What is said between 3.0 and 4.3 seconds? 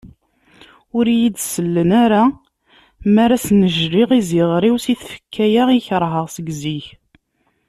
mi ara snejliɣ